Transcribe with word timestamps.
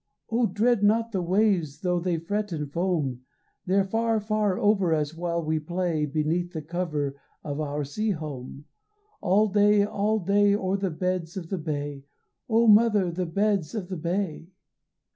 oh, 0.31 0.47
dread 0.47 0.81
Not 0.81 1.11
the 1.11 1.21
waves 1.21 1.81
tho' 1.81 1.99
they 1.99 2.17
fret 2.17 2.51
and 2.51 2.71
foam; 2.73 3.21
They're 3.67 3.83
far, 3.85 4.19
far 4.19 4.57
over 4.57 4.95
Us 4.95 5.13
while 5.13 5.43
we 5.45 5.59
play 5.59 6.07
Beneath 6.07 6.53
the 6.53 6.63
cover 6.63 7.15
Of 7.43 7.59
our 7.61 7.83
sea 7.83 8.09
home, 8.09 8.65
All 9.21 9.47
day, 9.47 9.83
all 9.83 10.17
day 10.17 10.55
o'er 10.55 10.77
the 10.77 10.89
beds 10.89 11.37
of 11.37 11.49
the 11.49 11.59
bay! 11.59 12.05
Oh, 12.49 12.65
mother, 12.65 13.11
the 13.11 13.27
beds 13.27 13.75
of 13.75 13.89
the 13.89 13.95
bay!" 13.97 14.47